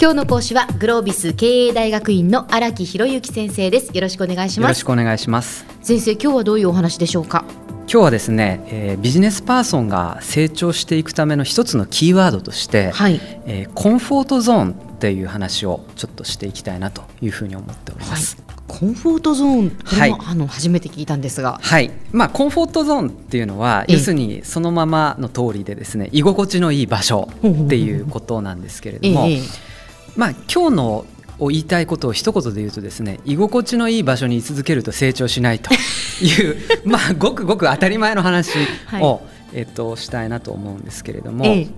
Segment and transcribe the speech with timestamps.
[0.00, 3.90] 今日の講師はグロービス経営大学院の荒木博之先生です。
[3.92, 4.68] よろしくお願いします。
[4.68, 5.66] よろしくお願いします。
[5.82, 7.44] 先生今日はどういうお話でしょうか？
[7.80, 18.36] 今日はですね、えー、ビジネスパーソンが成長していくための一つのキーワードとして、はい、えー、コンフォートゾーンっていう話をちょっとしていきたいなというふうに思っております。
[18.36, 18.56] はい。
[18.68, 21.90] コンフォートゾーンはい、あの初めて聞いたんですが、はい。
[22.12, 29.26] まあ、コンフォートゾーンっていうのは要するにそのままの通りでですね居心地のいい場所っていうことなんですけれども、
[30.18, 31.06] まあ、今日の
[31.38, 35.72] を言いたいことを一言で言うとですね居心地のいい場所に居続けると成長しないと
[36.20, 38.50] いう まあごくごく当たり前の話
[39.00, 39.20] を、は
[39.52, 41.68] い、えっと、したいなと思うんですけれども、ええ、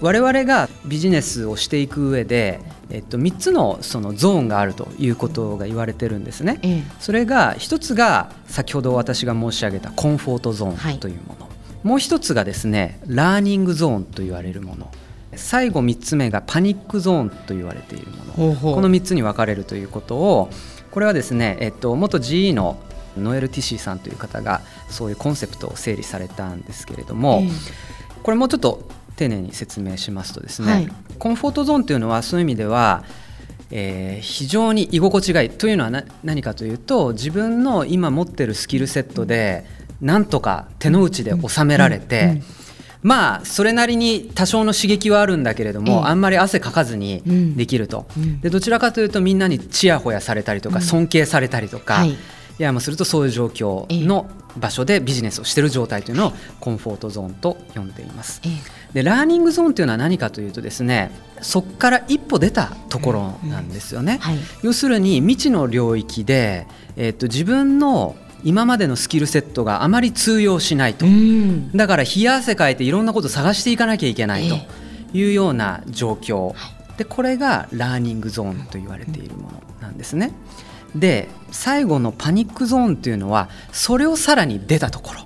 [0.00, 6.58] 我々がビジネスをしていく上で、えっと、3つのそのゾーンがあるということが言われてるんですね。
[6.62, 11.50] え、それが1つが先ほど私が申し上げたコンフォートゾーンというもの、は
[11.84, 14.90] い、もう1つがですねラーニングゾーンと言われるもの
[15.36, 18.56] 最後3つ目がパニックゾーンと言われているもの。
[18.56, 20.50] この3つに分かれるということを
[20.90, 22.78] これはですね、えっと、元 GE の
[23.16, 33.04] ノエル・ティシーさんという方がそういうコンセプトを整理されたんですけれども、えー、これもうちょっと丁寧に説明しますとですね、はい、コンフォートゾーンというのはそういう意味では、
[33.70, 39.64] えー、非常に居心地がいいというのは何かというと自分の今持ってるスキルセットで
[40.00, 42.42] なんとか手の内で収められて、うんうんうん
[43.02, 47.22] まあそれなりに多少の刺激はあるんだけれども、あんまり汗かかずに
[47.56, 48.06] できると、
[48.42, 52.16] でどちらかというとみんなにちやほやされたりとか、尊敬されたりとか、い。
[52.62, 58.42] やもうするとそういう状況の場所でビジネスをしている状態というのをコンフォートゾーンと呼んでいます。
[58.92, 64.18] でラーニングゾーンというのは何かというとですねそこから一歩出たところなんですよね。
[64.20, 66.66] はい、要するに未知の領域で、
[66.96, 71.06] えー、と自分の今までのスキルセットがあまり通用しないと、
[71.74, 74.56] だから冷や汗かいていろんなことを探していかなきゃいけないと
[75.16, 76.54] いうような状況、
[76.96, 80.32] でこれがラーニングゾーンと言われているものなんですね。
[80.94, 85.20] で最後のパニックゾーンというのはそれをさらに出たところ、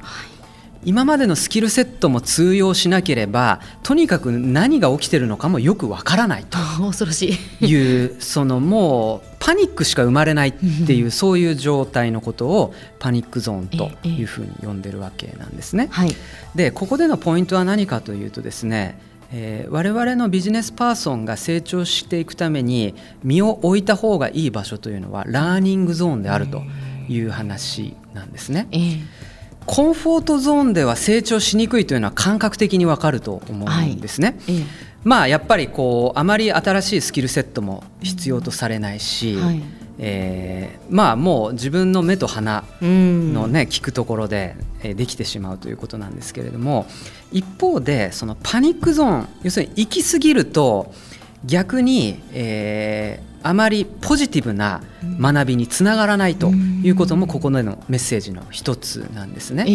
[0.84, 7.66] 今までのスキルセットも通用しなければとにかく何が起きてるのかもよくわからないと 恐ろしい。
[7.66, 10.52] いうそのもうパニックしか生まれないっ
[10.86, 15.88] ていうそういう状態のことをパニックゾーンというふうに呼んでるわけなんですね。
[15.90, 16.16] はい、
[16.54, 18.98] でここでのポイントは何かというとですね
[19.36, 22.94] えー、我々のビジネスパーソンが成長していくために
[23.24, 26.62] 身を置いた方がいい場所というのはラーニングゾーンであると
[27.08, 28.68] いう話なんですね。
[28.70, 29.00] えー
[29.66, 34.36] コンフォートゾーンでは成長しにくいというのは感覚的にわかると思うんですね。
[34.46, 34.64] はい、
[35.04, 39.62] まあやっぱりこうあまり新しいスキルセットも必要とされないし、はい、
[39.98, 46.86] えー、まあもう自分の目と鼻のね、聞くところでできてしまうということなんですけれども
[47.32, 50.92] 一方でそのパニックゾーン要するに行き過ぎると
[51.46, 54.82] 逆に、えー、あまりポジティブな
[55.20, 59.66] 学びにつながらないということもここでのメッセージの一つなんですね。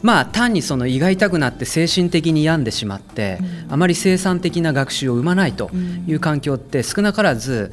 [0.00, 5.70] まあ単にその胃が痛くなって精神的に病んでしまってあまり生産的な学習を生まないと
[6.06, 7.72] いう環境って少なからず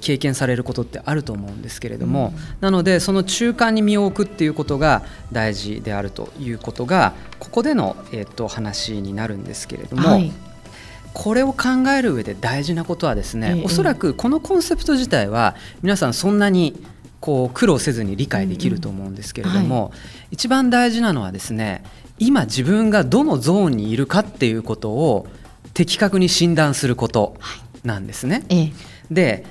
[0.00, 10.47] 経験されることってあると思うんですけれどもなのでその中間に身を置くっていうことが大事であるということがここでのえっと話になるんですけれども。
[11.14, 16.82] これを考える上で大事なことはですね、ええ、おそらくこのコンセプト自体は皆さんそんなに
[17.20, 19.82] こう苦労せずに理解できると思うんですけれども、うん。
[19.82, 19.92] はい、
[20.32, 21.82] 一番大事なのはですね
[22.18, 25.26] 今自分がどのゾーンにいるかっていうことを
[25.74, 27.36] 的確に診断すること
[27.84, 28.44] なんですね。
[28.48, 28.72] はい、
[29.10, 29.44] で、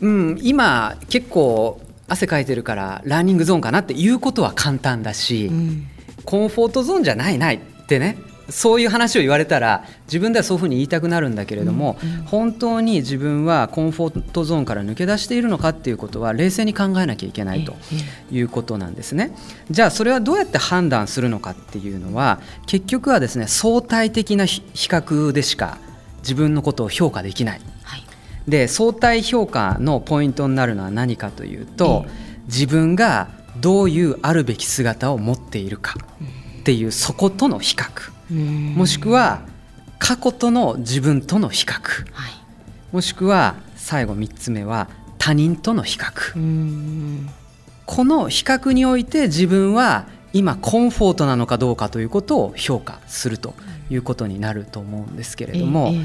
[0.00, 5.86] うん、今結構汗かいてるからランニングゾーンかなっていうことは簡単だし、うん、
[6.24, 8.18] コンフォートゾーンじゃないないってね
[8.48, 17.74] そういう話を言われたら自分ではそういうふうに言いたくなるんだけれども、うんうん、本当に自分はコンフォートゾーンから抜け出しているのかっていうことは冷静に考えなきゃいけないと
[18.30, 19.34] いうことなんですね。
[19.70, 25.78] じゃあそれはどうやって判断するのかっていうのは結局はですね相対的な比較でしか
[26.18, 27.60] 自分のことを評価できない。
[27.82, 28.04] はい、
[28.48, 32.06] で相対評価のポイントになるのは何かというと、
[32.46, 33.28] 自分が
[33.60, 35.94] どういうあるべき姿を持っているか
[36.60, 38.12] っていうそことの比較。
[38.32, 39.42] もしくは
[39.98, 41.80] 過去との自分との比較、
[42.12, 42.32] はい、
[42.92, 44.88] もしくは最後3つ目は
[45.18, 47.28] 他人との比較。
[47.86, 53.54] この比較において自分は今コンフォートなのかどうかということを評価すると
[53.90, 56.00] いうことになると思うんですけれども、ええ、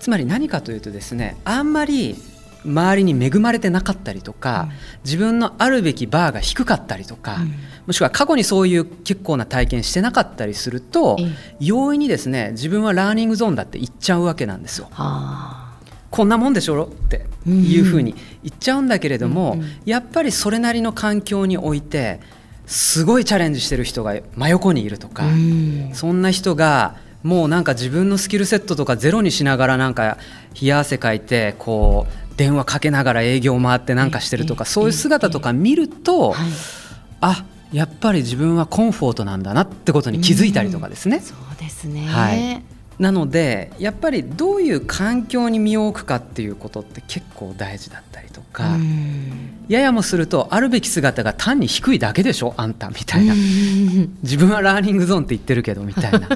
[0.00, 2.16] つまり何かというとですねあんまり
[2.66, 4.68] 周りに恵まれてなかったりとか、
[5.04, 7.38] 自分のあるべきバーが低かったりとか、
[7.86, 11.16] もしくは過去にそういう結構な体験してなかったりすると、
[11.60, 14.88] 容易にですね自分はラーニングゾーンだって言っちゃうわけなんですよ。
[16.10, 22.20] こんなもんでしょっていうふうに言っちゃうんだけれども、やっぱりそれなりの環境において
[22.66, 30.18] すごいチャレンジしてる人が真横にいるとか、うん、そんな人がもうなんか自分のスキルセットとかゼロにしながらなんか
[30.60, 36.34] 冷や汗かいてこう電話かけながら営業回ってなんかしてるとかそういう姿とか見ると
[37.20, 41.20] あやっぱり自分はコンフォートなんだなってことに気づいたりとかですね。
[41.20, 42.62] そうですね、はい。
[42.98, 48.78] なのでやっぱりどういう環境に身を置くかっていうことって結構大事だったりとか
[49.68, 53.34] ややもするとあるべき姿が単に低いだけでしょあんたみたいな。
[54.22, 56.28] 自分はラーニングゾーンって言ってるけどみたいな。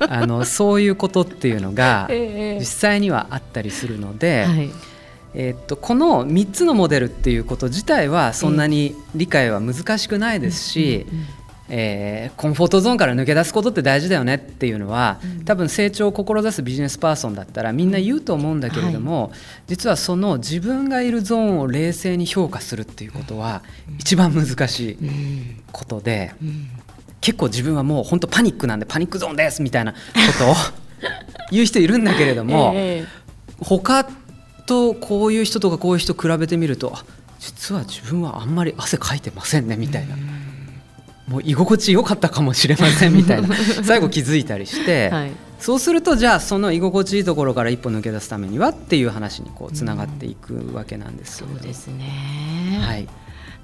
[0.08, 4.46] あのそういうことっていうのが実際にはあったりするので。
[4.46, 4.70] はい
[5.34, 11.06] えー、っとこの3つのモデルっていうこと自体はそんなに理解は難しくないですし、
[11.68, 19.30] えー、コンフォートゾーンから抜け出すことって大事だよねっていうのは、うん、多分成長を志すビジネスパーソンだったらみんな言うと思うんだけれども、はい、
[19.68, 23.62] 実はその自分がいるゾーンを冷静に評価するっていうことは
[23.98, 24.98] 一番難しい
[25.72, 26.32] ことで、
[27.20, 29.98] 結構自分はもう本当パニックなんでパニックゾーンですみたいなこ
[30.38, 30.54] とを
[31.50, 34.06] 言う人いるんだけれども、えー、他
[34.66, 36.96] とこういう人とかこういう人比べてみると
[37.38, 40.16] 実は自分はあんまり汗かいてませんねみたいな。
[41.28, 43.48] もう居心地良かったかもしれませんみたいな。
[43.82, 53.08] 最後気づいたりして、はい、そうするとじゃあその居心地いいところから一歩抜け出すためにはっていう話にこうつながっていくわけなんですよ、ね、そうですね、はい、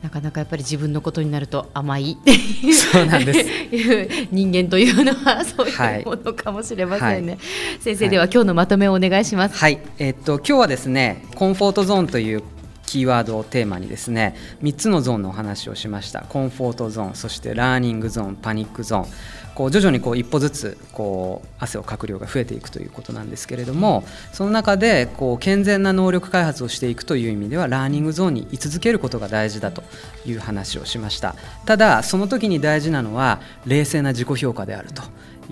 [0.02, 3.46] なかなかやっぱり自分のことになると甘いっていうそうなんです。
[4.32, 7.40] 人間というのはそういうものかもしれませんね、はい、
[7.80, 9.58] 先生では今日のまとめをお願いします。
[9.58, 12.42] はい、えー、っと今日はですねコンフォートゾーンという
[12.90, 16.22] キーワードをテーマにですね3つのゾーンのお話をしました。
[16.28, 19.06] コンフォートゾーンそしてラーニングゾーンパニックゾーン。
[19.54, 29.82] こう徐々にこう一歩ずつこう汗をかく量が増えていくということなんですけれどもその中でこう健全な能力開発をしていくという意味ではラーニングゾーンに居続けることが大事だと
[30.24, 31.36] いう話をしました。
[31.66, 35.02] ただその時に大事なのは冷静な自己評価であると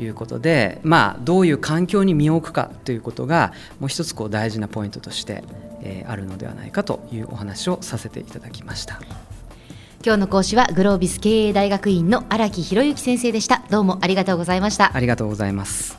[0.00, 5.44] いうことで、まあ、どういう環境に身を置くかということがもう一つこう大事なポイントとして、
[5.82, 9.00] えー、あるのではないかというお話をさせていただきました。
[10.04, 13.64] 今日の講師はグロービス経営大学院の荒木博之先生でした。
[13.69, 14.94] どうもありがとうございました。
[14.94, 15.98] ありがとうございます。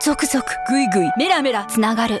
[0.00, 2.20] ゾクゾクグイグイメラメラつながる